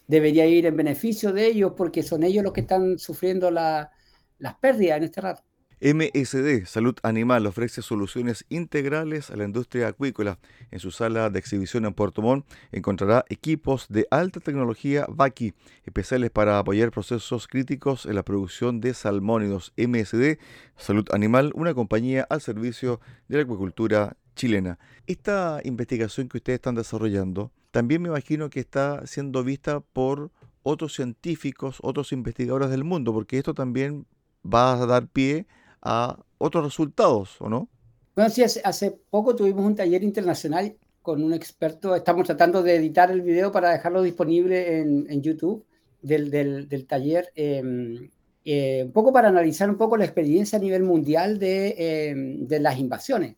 debería 0.06 0.46
ir 0.46 0.66
en 0.66 0.76
beneficio 0.76 1.32
de 1.32 1.46
ellos, 1.46 1.72
porque 1.76 2.04
son 2.04 2.22
ellos 2.22 2.44
los 2.44 2.52
que 2.52 2.60
están 2.60 2.96
sufriendo 2.96 3.50
la, 3.50 3.90
las 4.38 4.54
pérdidas 4.58 4.98
en 4.98 5.02
este 5.02 5.20
rato. 5.20 5.42
MSD 5.78 6.64
Salud 6.64 6.96
Animal 7.02 7.46
ofrece 7.46 7.82
soluciones 7.82 8.46
integrales 8.48 9.30
a 9.30 9.36
la 9.36 9.44
industria 9.44 9.88
acuícola. 9.88 10.38
En 10.70 10.80
su 10.80 10.90
sala 10.90 11.28
de 11.28 11.38
exhibición 11.38 11.84
en 11.84 11.92
Puerto 11.92 12.22
Montt 12.22 12.46
encontrará 12.72 13.26
equipos 13.28 13.86
de 13.90 14.06
alta 14.10 14.40
tecnología 14.40 15.04
VACI, 15.06 15.52
especiales 15.84 16.30
para 16.30 16.58
apoyar 16.58 16.90
procesos 16.92 17.46
críticos 17.46 18.06
en 18.06 18.14
la 18.14 18.22
producción 18.22 18.80
de 18.80 18.94
salmónidos. 18.94 19.74
MSD 19.76 20.38
Salud 20.78 21.06
Animal, 21.12 21.52
una 21.54 21.74
compañía 21.74 22.26
al 22.30 22.40
servicio 22.40 23.00
de 23.28 23.36
la 23.36 23.42
acuicultura 23.42 24.16
chilena. 24.34 24.78
Esta 25.06 25.60
investigación 25.62 26.30
que 26.30 26.38
ustedes 26.38 26.56
están 26.56 26.74
desarrollando, 26.74 27.52
también 27.70 28.00
me 28.00 28.08
imagino 28.08 28.48
que 28.48 28.60
está 28.60 29.06
siendo 29.06 29.44
vista 29.44 29.80
por 29.80 30.30
otros 30.62 30.94
científicos, 30.94 31.80
otros 31.82 32.12
investigadores 32.12 32.70
del 32.70 32.82
mundo, 32.82 33.12
porque 33.12 33.36
esto 33.36 33.52
también 33.52 34.06
va 34.42 34.72
a 34.72 34.86
dar 34.86 35.08
pie 35.08 35.46
a 35.46 35.65
otros 36.38 36.64
resultados, 36.64 37.40
¿o 37.40 37.48
no? 37.48 37.68
Bueno, 38.14 38.30
sí, 38.30 38.42
hace, 38.42 38.98
poco 39.10 39.36
tuvimos 39.36 39.64
un 39.64 39.74
taller 39.74 40.02
internacional 40.02 40.74
con 41.02 41.22
un 41.22 41.34
experto. 41.34 41.94
Estamos 41.94 42.26
tratando 42.26 42.62
de 42.62 42.76
editar 42.76 43.10
el 43.10 43.22
video 43.22 43.52
para 43.52 43.70
dejarlo 43.70 44.02
disponible 44.02 44.78
en, 44.80 45.22
YouTube 45.22 45.64
del, 46.00 46.30
del, 46.30 46.86
taller, 46.86 47.30
em, 47.34 48.08
eh, 48.44 48.84
un 48.86 48.92
poco 48.92 49.12
para 49.12 49.28
analizar 49.28 49.68
un 49.68 49.76
poco 49.76 49.96
la 49.96 50.04
experiencia 50.04 50.58
a 50.58 50.62
nivel 50.62 50.82
mundial 50.82 51.38
de, 51.38 51.74
em, 51.78 52.46
de 52.46 52.60
las 52.60 52.78
invasiones. 52.78 53.36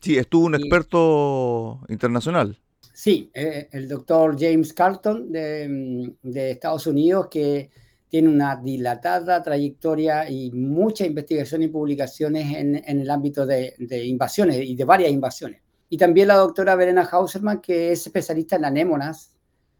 Sí, 0.00 0.16
estuvo 0.16 0.46
un 0.46 0.54
experto 0.54 1.80
internacional. 1.88 2.58
Sí, 2.92 3.30
eh, 3.32 3.68
el 3.72 3.88
doctor 3.88 4.36
James 4.38 4.72
Carlton 4.72 5.32
de, 5.32 6.12
de 6.22 6.50
Estados 6.50 6.86
Unidos, 6.86 7.28
que 7.30 7.70
tiene 8.10 8.28
una 8.28 8.56
dilatada 8.56 9.40
trayectoria 9.40 10.28
y 10.28 10.50
mucha 10.50 11.06
investigación 11.06 11.62
y 11.62 11.68
publicaciones 11.68 12.56
en, 12.56 12.82
en 12.84 13.00
el 13.00 13.08
ámbito 13.08 13.46
de, 13.46 13.74
de, 13.78 14.04
invasiones 14.04 14.56
y 14.64 14.74
de 14.74 14.84
varias 14.84 15.12
invasiones. 15.12 15.62
Y 15.88 15.96
también 15.96 16.26
la 16.26 16.34
doctora 16.34 16.74
Verena 16.74 17.08
Hauserman, 17.10 17.60
que 17.60 17.92
es 17.92 18.04
especialista 18.04 18.56
en 18.56 18.64
anémonas. 18.64 19.32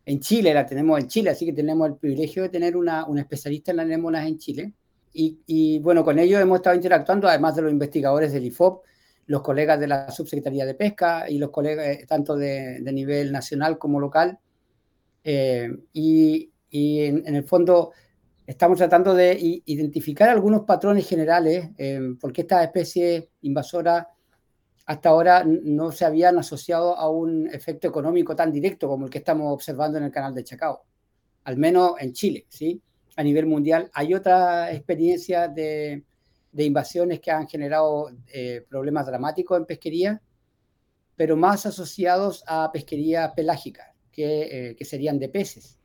En 0.07 0.21
Chile 0.21 0.55
la 0.55 0.65
tenemos 0.65 1.01
en 1.01 1.09
Chile, 1.09 1.31
así 1.31 1.45
que 1.45 1.53
tenemos 1.53 1.89
el 1.89 1.97
privilegio 1.97 2.45
de 2.45 2.51
tener 2.51 2.77
una, 2.77 3.05
una 3.05 3.21
especialista 3.21 3.73
en 3.73 3.81
anémonas 3.81 4.25
en 4.27 4.39
Chile. 4.39 4.75
Y, 5.13 5.41
y, 5.47 5.81
bueno, 5.81 6.05
con 6.05 6.21
ellos 6.21 6.41
hemos 6.41 6.59
estado 6.61 6.77
interactuando, 6.77 7.29
además 7.29 7.57
de 7.57 7.63
los 7.63 7.73
investigadores 7.73 8.33
del 8.33 8.45
IFOP, 8.45 8.85
los 9.27 9.43
colegas 9.43 9.81
de 9.81 9.89
la 9.89 10.09
Subsecretaría 10.09 10.65
de 10.67 10.75
Pesca 10.75 11.29
y 11.29 11.39
los 11.39 11.51
colegas 11.51 11.85
eh, 11.85 12.07
tanto 12.07 12.37
de, 12.37 12.79
de 12.81 12.93
nivel 12.93 13.33
nacional 13.33 13.77
como 13.77 13.99
local. 13.99 14.39
Eh, 15.25 15.69
y, 15.93 16.53
y 16.71 17.01
en, 17.01 17.25
en, 17.27 17.35
el 17.35 17.45
fondo 17.45 17.91
estamos 18.51 18.79
tratando 18.79 19.15
de 19.15 19.39
identificar 19.67 20.29
algunos 20.29 20.63
patrones 20.63 21.09
generales, 21.09 21.71
eh, 21.79 22.01
porque 22.21 22.41
estas 22.41 22.65
especies 22.65 23.29
invasoras 23.43 24.09
hasta 24.87 25.09
ahora 25.09 25.45
no 25.45 25.93
se 25.93 26.05
habían 26.05 26.37
asociado 26.37 26.97
a 26.97 27.09
un 27.09 27.47
efecto 27.47 27.87
económico 27.87 28.35
tan 28.35 28.51
directo 28.51 28.89
como 28.89 29.05
el 29.05 29.11
que 29.11 29.19
estamos 29.19 29.53
observando 29.53 29.99
en 29.99 30.05
el 30.05 30.11
canal 30.11 30.35
de 30.35 30.43
Chacao, 30.43 30.83
al 31.45 31.59
menos 31.59 31.93
en 32.01 32.13
Chile, 32.13 32.47
¿sí? 32.49 32.83
A 33.15 33.23
nivel 33.23 33.47
mundial 33.47 33.89
hay 33.95 34.15
otras 34.15 34.75
experiencias 34.75 35.55
de, 35.55 36.03
de 36.51 36.65
invasiones 36.65 37.21
que 37.21 37.31
han 37.31 37.47
generado 37.47 38.11
eh, 38.33 38.67
problemas 38.69 39.07
dramáticos 39.07 39.59
en 39.59 39.67
pesquería, 39.67 40.21
pero 41.15 41.37
más 41.37 41.67
asociados 41.67 42.43
a 42.49 42.69
pesquería 42.73 43.33
pelágica, 43.33 43.95
que, 44.11 44.71
eh, 44.71 44.75
que 44.75 44.85
serían 44.85 45.21
de 45.21 45.29
peces 45.29 45.80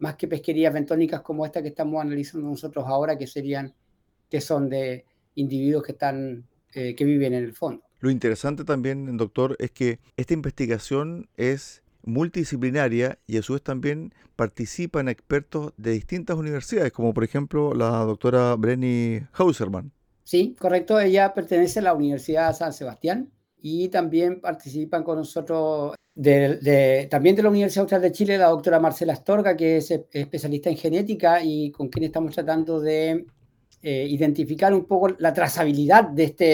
más 0.00 0.16
que 0.16 0.26
pesquerías 0.26 0.72
bentónicas 0.72 1.20
como 1.20 1.46
esta 1.46 1.62
que 1.62 1.68
estamos 1.68 2.02
analizando 2.02 2.48
nosotros 2.48 2.84
ahora, 2.86 3.16
que 3.16 3.26
serían, 3.26 3.72
que 4.28 4.40
son 4.40 4.68
de 4.68 5.04
individuos 5.36 5.84
que 5.84 5.92
están, 5.92 6.46
eh, 6.74 6.94
que 6.94 7.04
viven 7.04 7.34
en 7.34 7.44
el 7.44 7.52
fondo. 7.52 7.82
Lo 8.00 8.10
interesante 8.10 8.64
también, 8.64 9.16
doctor, 9.16 9.56
es 9.58 9.70
que 9.70 10.00
esta 10.16 10.34
investigación 10.34 11.28
es 11.36 11.82
multidisciplinaria 12.02 13.18
y 13.26 13.36
a 13.36 13.42
su 13.42 13.52
vez 13.52 13.62
también 13.62 14.14
participan 14.36 15.08
expertos 15.08 15.74
de 15.76 15.92
distintas 15.92 16.36
universidades, 16.36 16.92
como 16.92 17.12
por 17.12 17.24
ejemplo 17.24 17.74
la 17.74 17.90
doctora 18.04 18.54
Brenny 18.56 19.20
Hauserman. 19.32 19.92
Sí, 20.24 20.56
correcto. 20.58 20.98
Ella 20.98 21.34
pertenece 21.34 21.80
a 21.80 21.82
la 21.82 21.94
Universidad 21.94 22.56
San 22.56 22.72
Sebastián 22.72 23.30
y 23.60 23.88
también 23.88 24.40
participan 24.40 25.04
con 25.04 25.18
nosotros 25.18 25.94
de, 26.20 27.08
también 27.10 27.34
de 27.34 27.42
la 27.42 27.48
Universidad 27.48 27.82
Austral 27.82 28.02
de 28.02 28.12
Chile, 28.12 28.36
la 28.36 28.48
doctora 28.48 28.78
Marcela 28.78 29.14
Astorga, 29.14 29.56
que 29.56 29.78
es 29.78 29.90
especialista 29.90 30.68
en 30.68 30.76
genética 30.76 31.42
y 31.42 31.70
con 31.70 31.88
quien 31.88 32.04
estamos 32.04 32.34
tratando 32.34 32.80
de 32.80 33.24
eh, 33.82 34.06
identificar 34.08 34.74
un 34.74 34.84
poco 34.84 35.08
la 35.18 35.32
trazabilidad 35.32 36.04
de 36.04 36.24
este, 36.24 36.44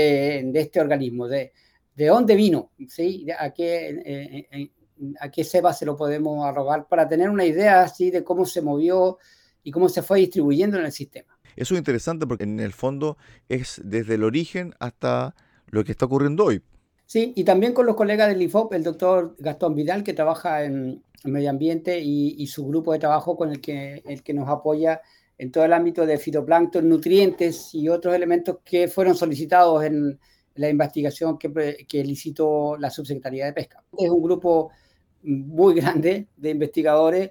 de 0.46 0.60
este 0.60 0.80
organismo, 0.80 1.26
de, 1.26 1.52
de 1.94 2.06
dónde 2.06 2.36
vino, 2.36 2.70
¿sí? 2.88 3.26
a, 3.36 3.50
qué, 3.50 4.46
eh, 4.50 4.70
a 5.18 5.30
qué 5.30 5.42
cepa 5.42 5.72
se 5.72 5.84
lo 5.84 5.96
podemos 5.96 6.46
arrogar, 6.46 6.86
para 6.86 7.08
tener 7.08 7.28
una 7.28 7.44
idea 7.44 7.82
así 7.82 8.10
de 8.10 8.22
cómo 8.22 8.46
se 8.46 8.62
movió 8.62 9.18
y 9.64 9.72
cómo 9.72 9.88
se 9.88 10.02
fue 10.02 10.20
distribuyendo 10.20 10.78
en 10.78 10.84
el 10.84 10.92
sistema. 10.92 11.36
Eso 11.56 11.74
es 11.74 11.78
interesante 11.78 12.26
porque 12.26 12.44
en 12.44 12.60
el 12.60 12.72
fondo 12.72 13.16
es 13.48 13.80
desde 13.82 14.14
el 14.14 14.22
origen 14.22 14.74
hasta 14.78 15.34
lo 15.66 15.82
que 15.82 15.90
está 15.90 16.04
ocurriendo 16.04 16.44
hoy. 16.44 16.62
Sí, 17.06 17.32
y 17.36 17.44
también 17.44 17.72
con 17.72 17.86
los 17.86 17.94
colegas 17.94 18.28
del 18.28 18.42
IFOP, 18.42 18.72
el 18.74 18.82
doctor 18.82 19.36
Gastón 19.38 19.76
Vidal, 19.76 20.02
que 20.02 20.12
trabaja 20.12 20.64
en, 20.64 21.04
medio 21.24 21.50
ambiente 21.50 22.00
y, 22.00 22.46
su 22.48 22.66
grupo 22.66 22.92
de 22.92 22.98
trabajo 22.98 23.36
con 23.36 23.50
el 23.50 23.60
que, 23.60 24.02
el 24.06 24.22
que 24.22 24.34
nos 24.34 24.48
apoya 24.48 25.00
en 25.38 25.50
todo 25.52 25.64
el 25.64 25.72
ámbito 25.72 26.04
de 26.06 26.18
fitoplancton, 26.18 26.88
nutrientes 26.88 27.74
y 27.74 27.88
otros 27.88 28.14
elementos 28.14 28.58
que 28.64 28.88
fueron 28.88 29.14
solicitados 29.14 29.84
en 29.84 30.18
la 30.54 30.68
investigación 30.68 31.38
que, 31.38 31.86
que 31.88 32.04
licitó 32.04 32.76
la 32.76 32.90
Subsecretaría 32.90 33.46
de 33.46 33.52
Pesca. 33.52 33.84
Es 33.96 34.10
un 34.10 34.22
grupo 34.22 34.70
muy 35.22 35.74
grande 35.74 36.28
de 36.36 36.50
investigadores. 36.50 37.30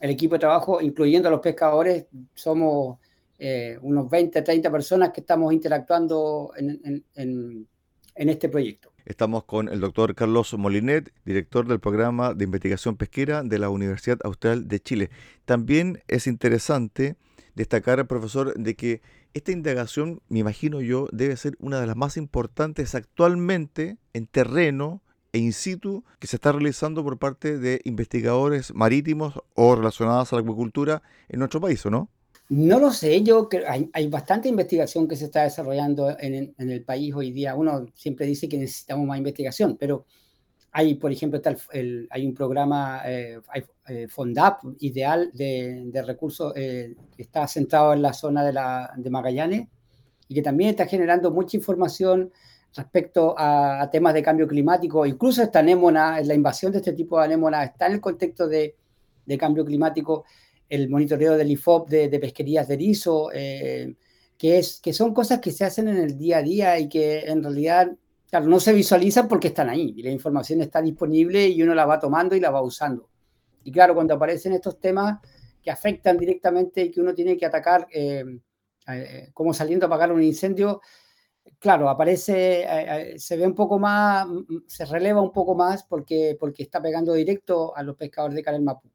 El 0.00 0.10
equipo 0.10 0.34
de 0.36 0.40
trabajo, 0.40 0.80
incluyendo 0.80 1.28
a 1.28 1.32
los 1.32 1.40
pescadores, 1.40 2.06
somos 2.34 2.98
eh, 3.38 3.78
unos 3.82 4.08
20, 4.08 4.40
30 4.42 4.70
personas 4.70 5.10
que 5.10 5.20
estamos 5.20 5.52
interactuando 5.52 6.52
en, 6.56 7.04
en, 7.14 7.68
en 8.14 8.28
este 8.28 8.48
proyecto. 8.48 8.89
Estamos 9.04 9.44
con 9.44 9.68
el 9.68 9.80
doctor 9.80 10.14
Carlos 10.14 10.52
Molinet, 10.54 11.12
director 11.24 11.66
del 11.66 11.80
programa 11.80 12.34
de 12.34 12.44
investigación 12.44 12.96
pesquera 12.96 13.42
de 13.42 13.58
la 13.58 13.70
Universidad 13.70 14.18
Austral 14.24 14.68
de 14.68 14.80
Chile. 14.80 15.10
También 15.44 16.02
es 16.08 16.26
interesante 16.26 17.16
destacar, 17.54 18.06
profesor, 18.06 18.54
de 18.54 18.76
que 18.76 19.02
esta 19.32 19.52
indagación, 19.52 20.20
me 20.28 20.40
imagino 20.40 20.80
yo, 20.80 21.08
debe 21.12 21.36
ser 21.36 21.56
una 21.60 21.80
de 21.80 21.86
las 21.86 21.96
más 21.96 22.16
importantes 22.16 22.94
actualmente 22.94 23.98
en 24.12 24.26
terreno 24.26 25.02
e 25.32 25.38
in 25.38 25.52
situ 25.52 26.04
que 26.18 26.26
se 26.26 26.36
está 26.36 26.52
realizando 26.52 27.04
por 27.04 27.18
parte 27.18 27.58
de 27.58 27.80
investigadores 27.84 28.74
marítimos 28.74 29.40
o 29.54 29.76
relacionados 29.76 30.32
a 30.32 30.36
la 30.36 30.42
acuicultura 30.42 31.02
en 31.28 31.38
nuestro 31.38 31.60
país, 31.60 31.84
¿o 31.86 31.90
no? 31.90 32.10
No 32.50 32.80
lo 32.80 32.90
sé, 32.90 33.22
yo 33.22 33.48
creo 33.48 33.64
hay, 33.70 33.88
hay 33.92 34.08
bastante 34.08 34.48
investigación 34.48 35.06
que 35.06 35.14
se 35.14 35.26
está 35.26 35.44
desarrollando 35.44 36.16
en, 36.18 36.52
el 36.58 36.82
país 36.82 37.14
hoy 37.14 37.30
día. 37.30 37.54
Uno 37.54 37.86
siempre 37.94 38.26
dice 38.26 38.48
que 38.48 38.58
necesitamos 38.58 39.06
más 39.06 39.18
investigación, 39.18 39.76
pero 39.78 40.04
hay, 40.72 40.96
por 40.96 41.12
ejemplo, 41.12 41.36
está 41.36 41.54
el, 41.72 42.08
hay 42.10 42.26
un 42.26 42.34
programa, 42.34 43.02
eh, 43.06 43.40
eh, 43.86 44.08
FONDAP, 44.08 44.64
ideal 44.80 45.30
de, 45.32 45.84
de 45.92 46.02
recursos, 46.02 46.52
eh, 46.56 46.96
que 47.16 47.22
está 47.22 47.46
centrado 47.46 47.92
en 47.92 48.02
la 48.02 48.12
zona 48.12 48.44
de, 48.44 48.52
la, 48.52 48.92
de 48.96 49.10
Magallanes 49.10 49.68
y 50.26 50.34
que 50.34 50.42
también 50.42 50.70
está 50.70 50.86
generando 50.86 51.30
mucha 51.30 51.56
información 51.56 52.32
respecto 52.74 53.32
a, 53.38 53.88
temas 53.92 54.12
de 54.12 54.24
cambio 54.24 54.48
climático. 54.48 55.06
Incluso 55.06 55.40
esta 55.40 55.60
anémona, 55.60 56.20
la 56.22 56.34
invasión 56.34 56.72
de 56.72 56.78
este 56.78 56.94
tipo 56.94 57.16
de 57.16 57.26
anémona 57.26 57.62
está 57.62 57.86
en 57.86 57.92
el 57.92 58.00
contexto 58.00 58.48
de 58.48 58.74
cambio 59.38 59.64
climático 59.64 60.24
el 60.70 60.88
monitoreo 60.88 61.36
del 61.36 61.50
IFOP 61.50 61.90
de, 61.90 62.08
de 62.08 62.18
pesquerías 62.20 62.68
de 62.68 62.74
erizo, 62.74 63.30
eh, 63.34 63.96
que, 64.38 64.58
es, 64.58 64.80
que 64.80 64.92
son 64.92 65.12
cosas 65.12 65.40
que 65.40 65.50
se 65.50 65.64
hacen 65.64 65.88
en 65.88 65.98
el 65.98 66.16
día 66.16 66.38
a 66.38 66.42
día 66.42 66.78
y 66.78 66.88
que 66.88 67.20
en 67.20 67.42
realidad, 67.42 67.90
claro, 68.30 68.46
no 68.46 68.60
se 68.60 68.72
visualizan 68.72 69.26
porque 69.28 69.48
están 69.48 69.68
ahí 69.68 69.92
y 69.96 70.02
la 70.02 70.10
información 70.10 70.60
está 70.62 70.80
disponible 70.80 71.48
y 71.48 71.60
uno 71.62 71.74
la 71.74 71.84
va 71.84 71.98
tomando 71.98 72.36
y 72.36 72.40
la 72.40 72.50
va 72.50 72.62
usando. 72.62 73.10
Y 73.64 73.72
claro, 73.72 73.94
cuando 73.94 74.14
aparecen 74.14 74.52
estos 74.52 74.78
temas 74.80 75.18
que 75.60 75.70
afectan 75.70 76.16
directamente 76.16 76.82
y 76.82 76.90
que 76.90 77.00
uno 77.00 77.12
tiene 77.14 77.36
que 77.36 77.46
atacar, 77.46 77.86
eh, 77.92 78.24
eh, 78.86 79.30
como 79.34 79.52
saliendo 79.52 79.86
a 79.86 79.88
apagar 79.88 80.12
un 80.12 80.22
incendio, 80.22 80.80
claro, 81.58 81.88
aparece, 81.88 82.64
eh, 82.64 83.18
se 83.18 83.36
ve 83.36 83.44
un 83.44 83.54
poco 83.54 83.78
más, 83.78 84.26
se 84.68 84.84
releva 84.84 85.20
un 85.20 85.32
poco 85.32 85.56
más 85.56 85.82
porque, 85.82 86.36
porque 86.38 86.62
está 86.62 86.80
pegando 86.80 87.12
directo 87.12 87.76
a 87.76 87.82
los 87.82 87.96
pescadores 87.96 88.36
de 88.36 88.42
Calel 88.42 88.62
Mapu 88.62 88.88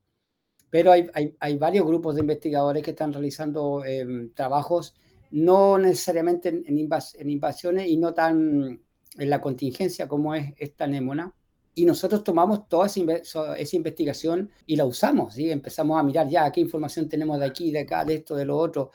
pero 0.70 0.92
hay, 0.92 1.08
hay, 1.14 1.36
hay, 1.40 1.58
varios 1.58 1.86
grupos 1.86 2.16
de 2.16 2.22
investigadores 2.22 2.84
que 2.84 2.92
están 2.92 3.14
realizando 3.14 3.84
eh, 3.86 4.30
trabajos 4.34 4.96
no 5.32 5.78
necesariamente 5.78 6.50
en, 6.50 6.78
invas 6.78 7.16
en, 7.16 7.30
invasiones 7.30 7.88
y 7.88 7.98
no 7.98 8.14
tan 8.14 8.82
en 9.18 9.30
la 9.30 9.42
contingencia 9.42 10.08
como 10.08 10.36
es 10.36 10.54
esta 10.58 10.86
anémona. 10.86 11.34
Y 11.74 11.86
nosotros 11.86 12.24
tomamos 12.24 12.70
toda 12.70 12.86
esa, 12.88 13.56
esa, 13.58 13.76
investigación 13.76 14.50
y 14.66 14.78
la 14.78 14.86
usamos, 14.86 15.34
¿sí? 15.34 15.52
empezamos 15.52 16.00
a 16.00 16.04
mirar 16.04 16.30
ya 16.30 16.50
qué 16.52 16.62
información 16.62 17.10
tenemos 17.10 17.38
de 17.40 17.46
aquí, 17.46 17.70
de 17.72 17.80
acá, 17.80 18.06
de 18.06 18.16
esto, 18.16 18.36
de 18.36 18.46
lo 18.46 18.58
otro. 18.58 18.92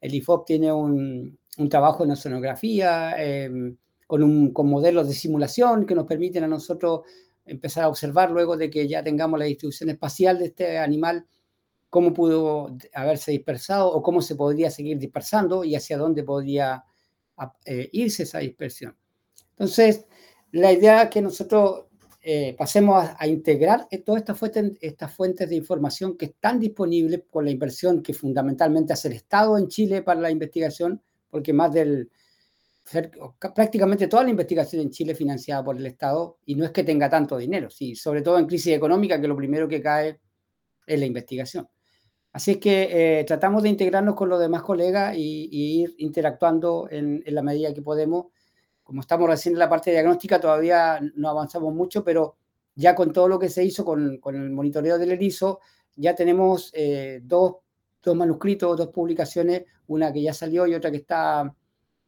El 0.00 0.14
IFOP 0.14 0.44
tiene 0.44 0.72
un, 0.72 1.38
un 1.58 1.68
trabajo 1.68 2.02
en 2.04 2.10
oceanografía, 2.10 3.14
eh, 3.18 3.76
con, 4.06 4.22
un, 4.22 4.52
con 4.52 4.68
modelos 4.68 5.08
de 5.08 5.14
simulación 5.14 5.86
que 5.86 5.94
nos 5.94 6.06
permiten 6.06 6.44
a 6.44 6.48
nosotros 6.48 7.02
empezar 7.46 7.84
a 7.84 7.88
observar 7.88 8.30
luego 8.30 8.56
de 8.56 8.70
que 8.70 8.88
ya 8.88 9.02
tengamos 9.02 9.38
la 9.38 9.44
distribución 9.44 9.90
espacial 9.90 10.38
de 10.38 10.46
este 10.46 10.78
animal, 10.78 11.26
cómo 11.90 12.12
pudo 12.12 12.76
haberse 12.92 13.30
dispersado 13.30 13.92
o 13.92 14.02
cómo 14.02 14.20
se 14.20 14.34
podría 14.34 14.70
seguir 14.70 14.98
dispersando 14.98 15.64
y 15.64 15.74
hacia 15.74 15.96
dónde 15.96 16.24
podría 16.24 16.84
eh, 17.64 17.88
irse 17.92 18.24
esa 18.24 18.38
dispersión. 18.38 18.96
Entonces, 19.50 20.06
la 20.52 20.72
idea 20.72 21.08
que 21.08 21.22
nosotros 21.22 21.86
eh, 22.20 22.54
pasemos 22.56 23.10
a, 23.18 23.26
integrar 23.26 23.86
todas 24.04 24.22
estas 24.22 24.38
fuentes, 24.38 24.72
estas 24.80 25.14
fuentes 25.14 25.48
de 25.48 25.56
información 25.56 26.16
que 26.16 26.26
están 26.26 26.58
disponibles 26.58 27.24
con 27.30 27.44
la 27.44 27.50
inversión 27.50 28.02
que 28.02 28.14
fundamentalmente 28.14 28.94
hace 28.94 29.08
el 29.08 29.14
Estado 29.14 29.58
en 29.58 29.68
Chile 29.68 30.02
para 30.02 30.20
la 30.20 30.30
investigación, 30.30 31.02
porque 31.28 31.52
más 31.52 31.72
del 31.72 32.10
prácticamente 33.54 34.08
toda 34.08 34.24
la 34.24 34.30
investigación 34.30 34.82
en 34.82 34.90
Chile 34.90 35.14
financiada 35.14 35.64
por 35.64 35.76
el 35.76 35.86
Estado 35.86 36.38
y 36.44 36.54
no 36.54 36.64
es 36.64 36.70
que 36.70 36.84
tenga 36.84 37.08
tanto 37.08 37.38
dinero, 37.38 37.70
sí, 37.70 37.94
sobre 37.96 38.22
todo 38.22 38.38
en 38.38 38.46
crisis 38.46 38.74
económica, 38.74 39.20
que 39.20 39.28
lo 39.28 39.36
primero 39.36 39.66
que 39.66 39.80
cae 39.80 40.20
es 40.86 41.00
la 41.00 41.06
investigación. 41.06 41.68
Así 42.32 42.52
es 42.52 42.56
que 42.58 43.20
eh, 43.20 43.24
tratamos 43.24 43.62
de 43.62 43.68
integrarnos 43.68 44.16
con 44.16 44.28
los 44.28 44.40
demás 44.40 44.62
colegas 44.62 45.16
y, 45.16 45.48
ir 45.82 45.94
interactuando 45.98 46.88
en, 46.90 47.22
la 47.26 47.42
medida 47.42 47.72
que 47.72 47.80
podemos. 47.80 48.26
Como 48.82 49.00
estamos 49.00 49.28
recién 49.28 49.54
en 49.54 49.60
la 49.60 49.68
parte 49.68 49.92
diagnóstica, 49.92 50.40
todavía 50.40 51.00
no 51.14 51.28
avanzamos 51.28 51.72
mucho, 51.72 52.04
pero 52.04 52.36
ya 52.74 52.94
con 52.94 53.12
todo 53.12 53.28
lo 53.28 53.38
que 53.38 53.48
se 53.48 53.64
hizo 53.64 53.84
con, 53.84 54.20
el 54.26 54.50
monitoreo 54.50 54.98
del 54.98 55.12
erizo, 55.12 55.60
ya 55.94 56.14
tenemos 56.14 56.70
eh, 56.74 57.20
dos, 57.22 57.56
dos 58.02 58.16
manuscritos, 58.16 58.76
dos 58.76 58.88
publicaciones, 58.88 59.64
una 59.86 60.12
que 60.12 60.22
ya 60.22 60.34
salió 60.34 60.66
y 60.66 60.74
otra 60.74 60.90
que 60.90 60.98
está 60.98 61.54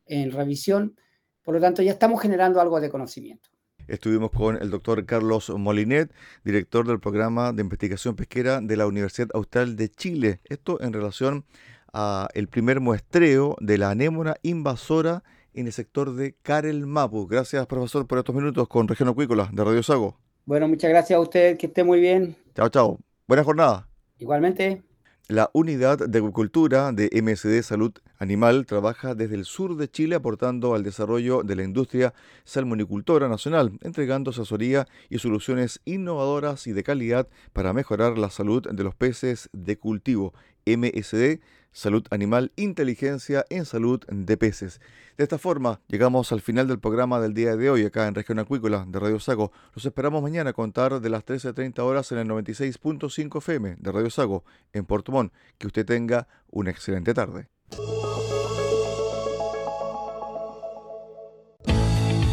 en 0.07 0.31
revisión. 0.31 0.97
Por 1.42 1.55
lo 1.55 1.61
tanto, 1.61 1.83
ya 1.83 1.92
estamos 1.92 2.21
generando 2.21 2.61
algo 2.61 2.81
de 2.81 2.90
conocimiento. 2.90 3.51
Estuvimos 3.88 4.31
con 4.33 4.61
el 4.61 4.71
doctor 4.71 5.05
Carlos 5.07 5.49
Molinet, 5.51 6.12
director 6.45 6.87
del 6.87 6.99
programa 6.99 7.53
de 7.53 7.62
investigación 7.62 8.16
pesquera 8.16 8.61
de 8.61 8.77
la 8.77 8.87
Universidad 8.87 9.29
Austral 9.35 9.77
de 9.77 9.88
Chile. 9.88 10.40
Esto 10.45 10.81
en 10.81 10.92
relación 10.92 11.45
a 11.92 12.29
el 12.35 12.49
primer 12.49 12.81
muestreo 12.81 13.57
de 13.61 13.79
la 13.79 13.90
anémona 13.90 14.37
invasora 14.42 15.23
en 15.55 15.66
el 15.66 15.73
sector 15.73 16.14
de 16.14 16.35
Karel 16.42 16.87
Mapu. 16.87 17.27
Gracias, 17.27 17.66
profesor, 17.66 18.07
por 18.07 18.19
estos 18.19 18.35
minutos 18.35 18.69
con 18.69 18.88
Región 18.88 19.09
Acuícola 19.09 19.49
de 19.53 19.64
Radio 19.64 19.83
Sago. 19.83 20.19
Bueno, 20.45 20.69
muchas 20.69 20.90
gracias 20.90 21.16
a 21.16 21.21
usted, 21.21 21.57
que 21.57 21.66
esté 21.66 21.85
muy 21.85 22.01
bien. 22.01 22.37
Chao, 22.55 22.69
chao. 22.69 22.99
Buena 23.27 23.45
jornada. 23.45 23.88
Igualmente. 24.19 24.86
La 25.29 25.51
unidad 25.55 25.99
de 25.99 26.19
agricultura 26.19 26.93
de 26.93 27.11
MSD 27.21 27.61
Salud 27.65 27.93
Animal 28.21 28.65
trabaja 28.65 29.17
desde 29.17 29.35
el 29.35 29.45
sur 29.45 29.77
de 29.77 29.91
Chile 29.91 30.15
aportando 30.15 30.73
al 30.77 30.85
desarrollo 30.85 31.43
de 31.43 31.57
la 31.57 31.65
industria 31.65 32.15
salmonicultora 32.45 33.29
nacional, 33.29 33.77
entregando 33.83 34.31
asesoría 34.31 34.87
y 35.11 35.19
soluciones 35.19 35.81
innovadoras 35.85 36.69
y 36.69 36.73
de 36.73 36.85
calidad 36.85 37.27
para 37.53 37.73
mejorar 37.73 38.19
la 38.19 38.31
salud 38.31 38.69
de 38.71 38.85
los 38.85 38.95
peces 38.95 39.51
de 39.53 39.77
cultivo. 39.77 40.33
MSD 40.65 41.41
Salud 41.77 42.07
Animal, 42.09 42.53
Inteligencia 42.57 43.45
en 43.51 43.67
Salud 43.67 44.03
de 44.09 44.39
Peces. 44.39 44.81
De 45.19 45.25
esta 45.25 45.37
forma, 45.37 45.83
llegamos 45.89 46.33
al 46.33 46.41
final 46.41 46.69
del 46.69 46.79
programa 46.79 47.21
del 47.21 47.35
día 47.35 47.55
de 47.55 47.69
hoy 47.69 47.85
acá 47.85 48.09
en 48.09 48.15
Región 48.15 48.39
Acuícola 48.39 48.87
de 48.89 48.99
Radio 48.99 49.21
Sago. 49.21 49.53
Los 49.75 49.85
esperamos 49.85 50.23
mañana 50.23 50.51
a 50.51 50.53
contar 50.55 51.03
de 51.03 51.11
las 51.11 51.27
13.30 51.27 51.81
horas 51.81 52.11
en 52.12 52.19
el 52.19 52.29
96.5 52.29 53.37
FM 53.37 53.77
de 53.79 53.93
Radio 53.93 54.09
Sago 54.09 54.43
en 54.73 54.87
Puerto 54.87 55.12
Montt. 55.12 55.35
Que 55.59 55.67
usted 55.67 55.85
tenga 55.85 56.27
una 56.51 56.71
excelente 56.71 57.12
tarde. 57.12 57.51